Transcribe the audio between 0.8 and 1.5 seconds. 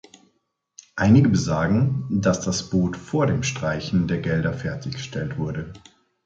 Einige